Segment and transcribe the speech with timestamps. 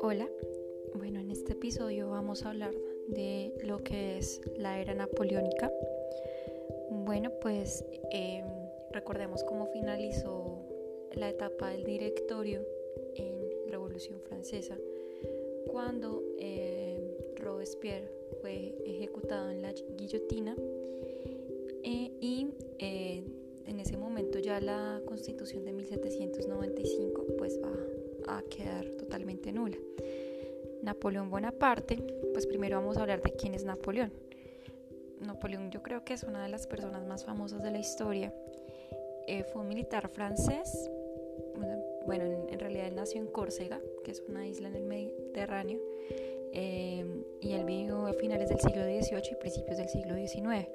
[0.00, 0.26] Hola,
[0.94, 2.72] bueno, en este episodio vamos a hablar
[3.08, 5.70] de lo que es la era napoleónica.
[6.90, 8.46] Bueno, pues em,
[8.90, 10.66] recordemos cómo finalizó
[11.14, 12.66] la etapa del directorio
[13.16, 14.78] en Revolución Francesa,
[15.66, 17.02] cuando em,
[17.36, 18.10] Robespierre
[18.40, 20.56] fue ejecutado en la guillotina
[21.82, 23.24] eh, y eh,
[23.72, 29.78] en ese momento ya la constitución de 1795 pues va a quedar totalmente nula.
[30.82, 31.96] Napoleón Bonaparte,
[32.32, 34.12] pues primero vamos a hablar de quién es Napoleón.
[35.20, 38.34] Napoleón yo creo que es una de las personas más famosas de la historia.
[39.26, 40.90] Eh, fue un militar francés,
[42.06, 45.80] bueno, en, realidad él nació en Córcega, que es una isla en el Mediterráneo,
[46.52, 47.04] eh,
[47.40, 50.68] y él vivió a finales del siglo XVIII y principios del siglo XIX.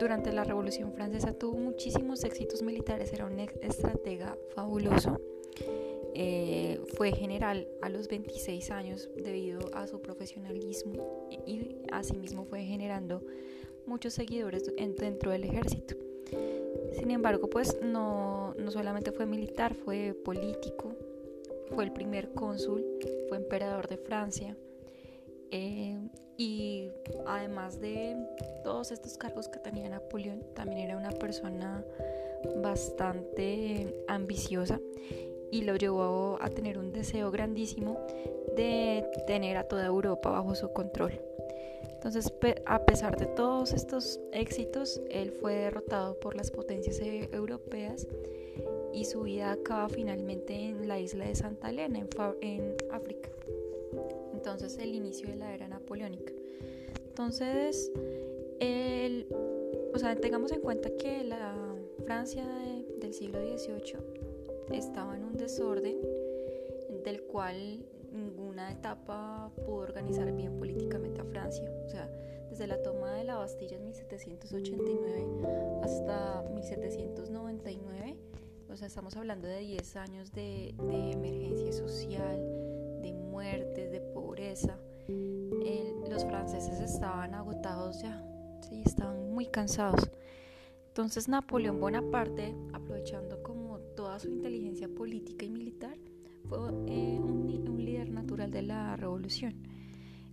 [0.00, 5.20] Durante la Revolución Francesa tuvo muchísimos éxitos militares, era un estratega fabuloso
[6.14, 13.22] eh, fue general a los 26 años debido a su profesionalismo y asimismo fue generando
[13.86, 15.94] muchos seguidores dentro del ejército.
[16.92, 20.94] Sin embargo, pues no, no solamente fue militar, fue político,
[21.74, 22.84] fue el primer cónsul,
[23.28, 24.56] fue emperador de Francia
[25.50, 25.98] eh,
[26.36, 26.90] y
[27.26, 28.16] además de
[28.64, 31.84] todos estos cargos que tenía Napoleón, también era una persona
[32.62, 34.80] bastante ambiciosa
[35.50, 38.06] y lo llevó a tener un deseo grandísimo
[38.56, 41.20] de tener a toda Europa bajo su control.
[41.92, 42.32] Entonces,
[42.64, 48.08] a pesar de todos estos éxitos, él fue derrotado por las potencias e-, europeas
[48.94, 52.06] y su vida acaba finalmente en la isla de Santa Elena,
[52.40, 53.28] en, África.
[54.40, 56.32] Entonces, el inicio de la era napoleónica.
[57.08, 57.92] Entonces,
[58.58, 59.26] el,
[59.92, 61.54] o sea, tengamos en cuenta que la
[62.06, 62.46] Francia
[62.98, 63.98] del siglo XVIII
[64.72, 65.98] estaba en un desorden
[67.04, 71.70] del cual ninguna etapa pudo organizar bien políticamente a Francia.
[71.84, 72.10] O sea,
[72.48, 75.26] desde la toma de la Bastilla en 1789
[75.82, 78.16] hasta 1799,
[78.70, 82.38] o sea, estamos hablando de 10 años de, emergencia social,
[83.40, 84.78] muertes, de pobreza.
[86.10, 88.22] los franceses estaban agotados ya,
[88.68, 90.10] sí, estaban muy cansados.
[90.88, 95.96] Entonces Napoleón Bonaparte, aprovechando como toda su inteligencia política y militar,
[96.48, 96.58] fue
[96.88, 99.54] eh, un, líder natural de la revolución.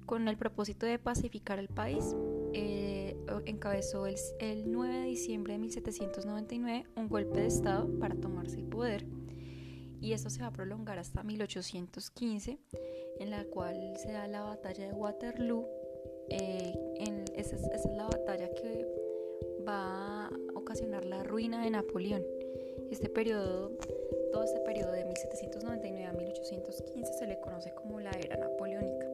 [0.05, 2.13] Con el propósito de pacificar el país,
[2.53, 8.57] eh, encabezó el, el 9 de diciembre de 1799 un golpe de Estado para tomarse
[8.57, 9.05] el poder.
[10.01, 12.59] Y esto se va a prolongar hasta 1815,
[13.19, 15.65] en la cual se da la batalla de Waterloo.
[16.29, 18.85] Eh, en, esa, es, la batalla que
[19.67, 22.25] va a ocasionar la ruina de Napoleón.
[22.91, 23.71] Este periodo,
[24.31, 29.07] todo este periodo de 1799 a 1815 se le conoce como la era napoleónica.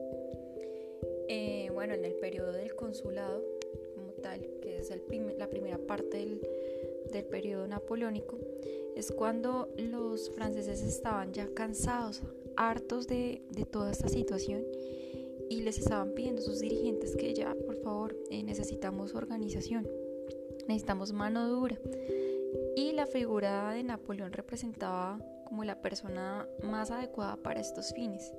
[1.28, 3.42] Eh, bueno, en el periodo del consulado,
[3.94, 4.90] como tal, que es
[5.38, 6.40] la primera parte del,
[7.12, 8.38] del periodo napoleónico,
[8.96, 12.22] es cuando los franceses estaban ya cansados,
[12.56, 14.62] hartos de, de toda esta situación
[15.50, 19.86] y les estaban pidiendo a sus dirigentes que ya, por favor, eh, necesitamos organización
[20.68, 21.78] necesitamos mano dura.
[22.76, 28.32] Y la figura de Napoleón representaba como la persona más adecuada para estos fines.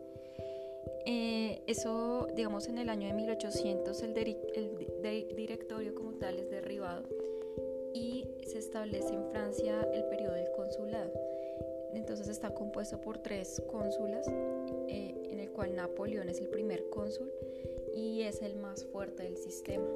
[1.06, 4.18] Eh, eso, digamos, en el año de 1800 el,
[4.56, 7.08] el directorio como tal es derribado
[7.94, 11.12] y se establece en Francia el periodo del consulado.
[11.96, 14.28] Entonces está compuesto por tres cónsulas,
[14.88, 17.32] eh, en el cual Napoleón es el primer cónsul
[17.96, 19.88] y es el más fuerte del sistema.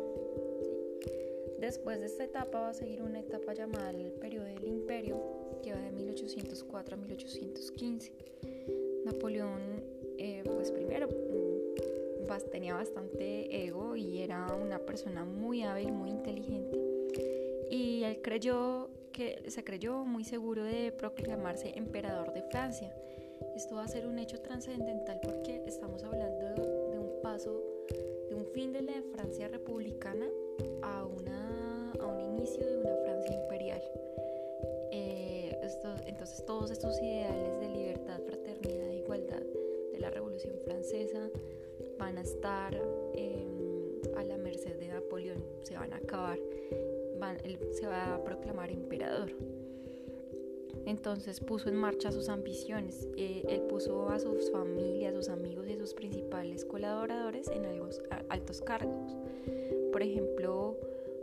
[1.59, 5.21] Después de esta etapa va a seguir una etapa llamada el periodo del imperio,
[5.61, 8.13] que va de 1804 a 1815.
[9.05, 9.83] Napoleón,
[10.17, 11.49] eh, pues primero, mm,
[12.51, 16.77] tenía bastante ego y era una persona muy hábil, muy inteligente.
[17.69, 22.93] Y él creyó que se creyó muy seguro de proclamarse emperador de Francia.
[23.55, 26.45] Esto va a ser un hecho trascendental porque estamos hablando
[26.91, 27.63] de un paso,
[28.29, 30.27] de un fin de la Francia republicana
[30.81, 31.49] a una
[32.39, 33.81] inicio de una Francia imperial.
[34.91, 35.57] Eh,
[36.05, 39.43] entonces todos estos ideales de libertad, fraternidad e igualdad
[39.91, 41.29] de la Revolución Francesa
[41.97, 42.73] van a estar
[43.13, 46.39] em, a la merced de Napoleón, se van a acabar,
[47.43, 49.31] él se va a proclamar emperador.
[50.85, 55.67] Entonces puso en marcha sus ambiciones, eh, él puso a sus familias, a sus amigos
[55.67, 57.65] y a sus principales colaboradores en
[58.29, 59.15] altos cargos.
[59.91, 60.77] Por ejemplo,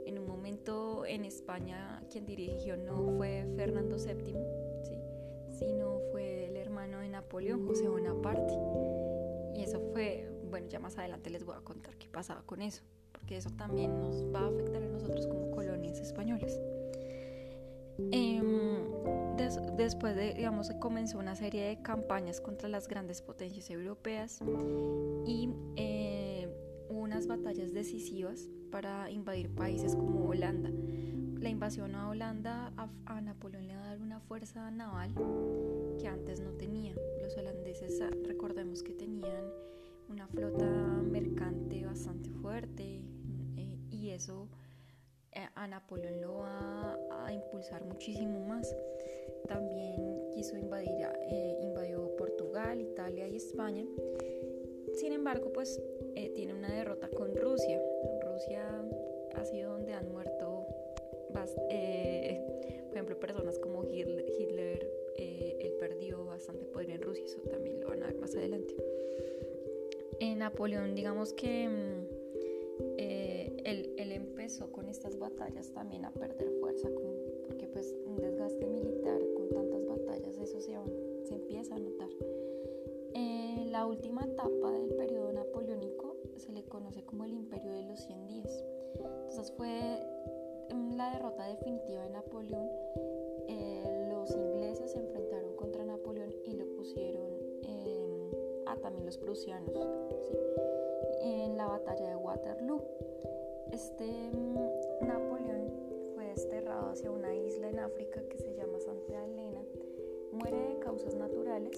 [0.07, 4.37] En un momento en España quien dirigió no fue Fernando VII,
[5.51, 8.55] sino fue el hermano de Napoleón, José Bonaparte.
[9.57, 12.85] Y eso fue, bueno, ya más adelante les voy a contar qué pasaba con eso,
[13.17, 16.61] porque eso también nos va a afectar a nosotros como colonias españolas.
[18.13, 18.77] Em,
[19.77, 24.41] después de, digamos, comenzó una serie de campañas contra las grandes potencias europeas
[25.27, 26.49] y eh,
[26.91, 30.71] unas batallas decisivas para invadir países como Holanda.
[31.41, 35.15] La invasión a Holanda a, Napoleón le va a dar una fuerza naval
[35.99, 36.95] que antes no tenía.
[37.23, 39.45] Los holandeses, ah, recordemos que tenían
[40.09, 43.03] una flota mercante bastante fuerte
[43.57, 44.49] eh, y eso
[45.37, 48.75] eh, a Napoleón lo va a impulsar muchísimo más.
[49.47, 53.85] También quiso invadir, eh, invadió Portugal, Italia y España.
[54.95, 55.79] Sin embargo, pues
[56.15, 57.79] eh, tiene una derrota con Rusia.
[58.23, 58.67] Rusia
[59.35, 60.67] ha sido donde han muerto,
[61.33, 64.91] por ejemplo, personas como Hitler.
[65.19, 68.75] él perdió bastante poder en Rusia, eso también lo van a ver más adelante.
[70.21, 72.27] En Napoleón, digamos que mm,
[73.67, 76.89] él, empezó con estas batallas también a perder fuerza,
[77.45, 80.77] porque pues un desgaste militar con tantas batallas, eso se,
[81.25, 82.09] se empieza a notar.
[83.15, 88.01] Eh, la última etapa del periodo napoleónico se le conoce como el imperio de los
[88.01, 88.65] 100 días.
[88.95, 89.71] Entonces fue
[90.97, 92.69] la derrota definitiva de Napoleón.
[93.49, 97.27] Eh, los ingleses se enfrentaron contra Napoleón y lo pusieron,
[98.67, 99.73] a ah, también los prusianos,
[101.21, 102.83] en la batalla de Waterloo.
[103.73, 105.71] Este mm, Napoleón
[106.15, 109.63] fue desterrado hacia una isla en África que se llama Santa Elena.
[110.33, 111.77] Muere de causas naturales,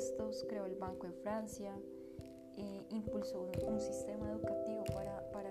[0.00, 1.78] impuestos, creó el Banco de Francia,
[2.56, 5.50] eh, impulsó un sistema educativo para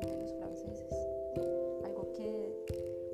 [0.00, 0.92] de los franceses.
[1.84, 2.52] Algo que,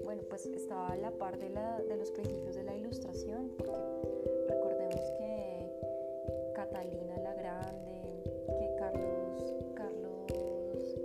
[0.03, 3.79] bueno, pues estaba a la par de, la, de los principios de la ilustración, porque
[4.49, 8.25] recordemos que Catalina la Grande,
[8.59, 10.97] que Carlos, Carlos,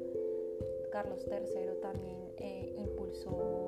[0.91, 3.64] Carlos III también eh, impulsó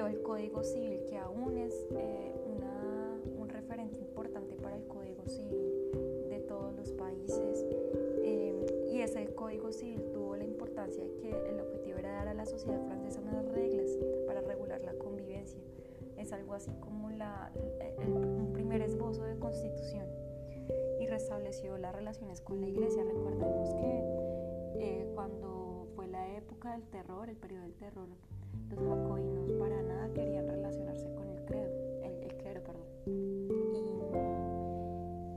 [0.00, 5.28] Creó el Código Civil, que aún es eh, una, un referente importante para el Código
[5.28, 5.74] Civil
[6.30, 7.66] de todos los países
[8.90, 12.46] y ese código civil tuvo la importancia de que el objetivo era dar a la
[12.46, 13.90] sociedad francesa unas reglas
[14.26, 15.60] para regular la convivencia.
[16.16, 17.52] Es algo así como la,
[18.06, 20.06] un primer esbozo de constitución
[20.98, 23.04] y restableció las relaciones con la iglesia.
[23.04, 24.02] Recordemos que
[24.78, 28.08] eh, cuando fue la época del terror, el periodo del terror,
[28.70, 31.70] los jacobinos para nada querían relacionarse con el credo,
[32.02, 32.86] el, el clero, perdón.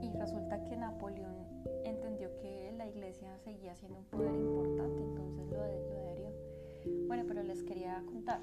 [0.00, 1.44] Y, y resulta que Napoleón
[2.94, 6.32] iglesia seguía siendo un poder importante, entonces lo, adherió.
[7.06, 8.40] Bueno, pero les quería contar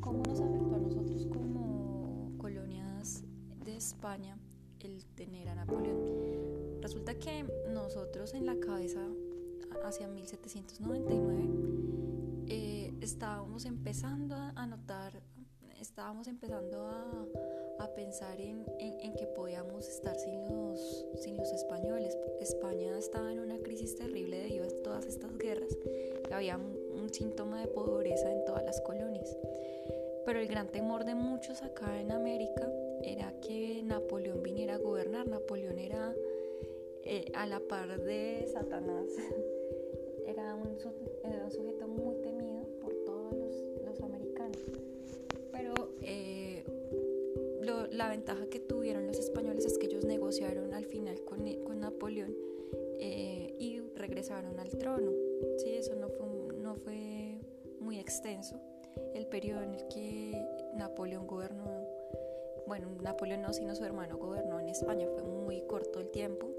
[0.00, 3.24] cómo nos afectó a nosotros como colonias
[3.64, 4.38] de España
[4.80, 6.80] el tener a Napoleón.
[6.80, 9.00] Resulta que nosotros en la cabeza,
[9.84, 12.03] hacia 1799, eh,
[13.04, 15.12] estábamos empezando a notar,
[15.78, 17.26] estábamos empezando a
[17.80, 22.16] a pensar en, en, que podíamos estar sin los, sin los españoles.
[22.40, 25.76] España estaba en una crisis terrible debido a todas estas guerras
[26.32, 29.36] había un, síntoma de pobreza en todas las colonias.
[30.24, 32.68] Pero el gran temor de muchos acá en América
[33.02, 35.28] era que Napoleón viniera a gobernar.
[35.28, 36.12] Napoleón era
[37.04, 39.06] eh, a la par de Satanás.
[40.26, 40.76] era, un,
[41.22, 41.86] era un sujeto
[47.94, 52.34] la ventaja que tuvieron los españoles es que ellos negociaron al final con, con Napoleón
[52.98, 55.12] eh, y regresaron al trono.
[55.58, 56.26] Sí, eso no fue,
[56.58, 57.38] no fue
[57.80, 58.60] muy extenso.
[59.14, 61.64] El periodo en el que Napoleón gobernó,
[62.66, 66.50] bueno, Napoleón no, sino su hermano gobernó en España, fue muy corto el tiempo.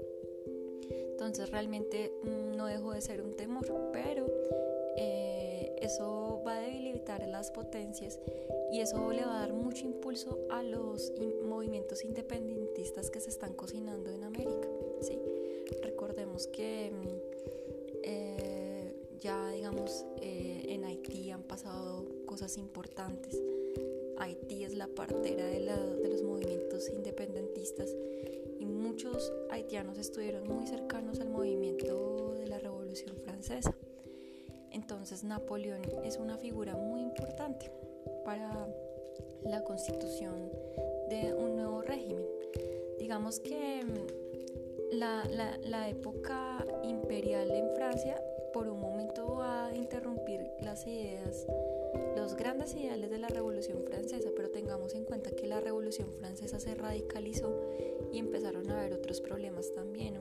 [1.10, 4.26] Entonces realmente mm, no dejó de ser un temor, pero
[5.80, 8.18] eso va a debilitar las potencias
[8.72, 11.12] y eso le va a dar mucho impulso a los
[11.44, 14.68] movimientos independentistas que se están cocinando en América.
[15.00, 15.18] ¿sí?
[15.82, 23.40] Recordemos que mm, eh, ya digamos eh, en Haití han pasado cosas importantes.
[24.18, 27.94] Haití es la partera de, de los movimientos independentistas
[28.58, 33.74] y muchos haitianos estuvieron muy cercanos al movimiento de la Revolución Francesa.
[34.76, 37.70] Entonces Napoleón es una figura muy importante
[38.26, 38.68] para
[39.42, 40.50] la constitución
[41.08, 42.26] de un nuevo régimen.
[42.98, 45.24] Digamos que mm, la,
[45.62, 48.20] la época imperial en Francia
[48.52, 51.46] por un momento va a interrumpir las ideas,
[52.14, 56.60] los grandes ideales de la Revolución Francesa, pero tengamos en cuenta que la Revolución Francesa
[56.60, 57.58] se radicalizó
[58.12, 60.18] y empezaron a haber otros problemas también.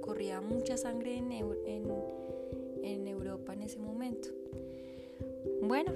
[0.00, 1.92] corría mucha sangre en,
[2.82, 4.28] en, Europa en ese momento.
[5.62, 5.92] Bueno,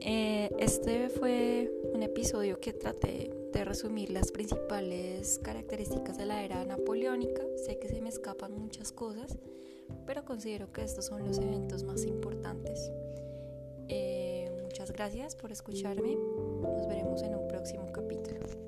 [0.00, 6.64] eh, este fue un episodio que traté de resumir las principales características de la era
[6.64, 7.42] napoleónica.
[7.56, 9.38] Sé que se me escapan muchas cosas,
[10.06, 12.90] pero considero que estos son los eventos más importantes.
[13.88, 16.16] Eh, muchas gracias por escucharme.
[16.62, 18.67] Nos veremos en un próximo capítulo.